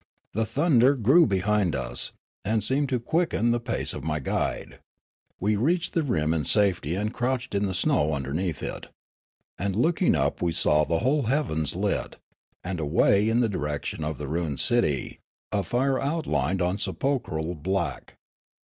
The 0.33 0.47
thunder 0.47 0.95
grew 0.95 1.27
behind 1.27 1.75
us, 1.75 2.11
and 2.43 2.63
seemed 2.63 2.89
to 2.89 2.99
quicken 2.99 3.51
the 3.51 3.59
pace 3.59 3.93
of 3.93 4.03
my 4.03 4.19
guide. 4.19 4.79
We 5.39 5.55
reached 5.55 5.93
the 5.93 6.01
rim 6.01 6.33
in 6.33 6.43
safety 6.43 6.95
and 6.95 7.13
crouched 7.13 7.53
in 7.53 7.67
the 7.67 7.75
snow 7.75 8.15
underneath 8.15 8.63
it. 8.63 8.87
And 9.59 9.75
looking 9.75 10.15
up 10.15 10.41
we 10.41 10.53
saw 10.53 10.85
the 10.85 11.01
whole 11.05 11.25
heavens 11.29 11.75
lit, 11.75 12.17
and 12.63 12.79
away 12.79 13.29
in 13.29 13.41
the 13.41 13.47
direction 13.47 14.03
of 14.03 14.17
the 14.17 14.27
ruined 14.27 14.59
city 14.59 15.19
a 15.51 15.61
fire 15.61 15.99
outlined 16.01 16.63
on 16.63 16.79
sepulchral 16.79 17.53
black. 17.53 18.17